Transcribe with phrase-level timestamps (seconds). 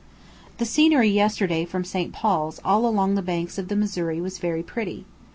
[0.57, 2.11] The scenery yesterday from St.
[2.11, 5.05] Paul's all along the banks of the Missouri was very pretty.